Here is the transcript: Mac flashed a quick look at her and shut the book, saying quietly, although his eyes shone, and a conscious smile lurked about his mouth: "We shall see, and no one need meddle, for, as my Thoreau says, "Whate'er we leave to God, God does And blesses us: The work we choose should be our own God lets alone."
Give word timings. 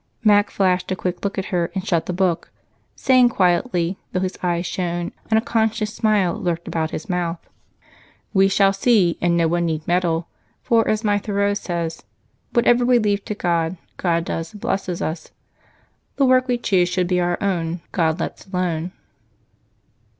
Mac 0.23 0.49
flashed 0.49 0.91
a 0.91 0.95
quick 0.95 1.23
look 1.23 1.37
at 1.37 1.45
her 1.53 1.69
and 1.75 1.85
shut 1.87 2.07
the 2.07 2.11
book, 2.11 2.49
saying 2.95 3.29
quietly, 3.29 3.99
although 4.11 4.23
his 4.23 4.35
eyes 4.41 4.65
shone, 4.65 5.11
and 5.29 5.37
a 5.37 5.41
conscious 5.41 5.93
smile 5.93 6.33
lurked 6.33 6.67
about 6.67 6.89
his 6.89 7.07
mouth: 7.07 7.37
"We 8.33 8.47
shall 8.47 8.73
see, 8.73 9.19
and 9.21 9.37
no 9.37 9.47
one 9.47 9.67
need 9.67 9.87
meddle, 9.87 10.27
for, 10.63 10.87
as 10.87 11.03
my 11.03 11.19
Thoreau 11.19 11.53
says, 11.53 12.01
"Whate'er 12.55 12.83
we 12.83 12.97
leave 12.97 13.23
to 13.25 13.35
God, 13.35 13.77
God 13.97 14.25
does 14.25 14.53
And 14.53 14.61
blesses 14.61 15.03
us: 15.03 15.29
The 16.15 16.25
work 16.25 16.47
we 16.47 16.57
choose 16.57 16.89
should 16.89 17.05
be 17.05 17.19
our 17.19 17.37
own 17.39 17.81
God 17.91 18.19
lets 18.19 18.47
alone." 18.47 18.93